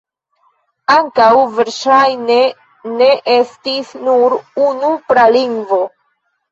[0.93, 1.27] Ankaŭ
[1.59, 2.39] verŝajne
[2.95, 4.39] ne estis nur
[4.73, 5.85] unu pralingvo.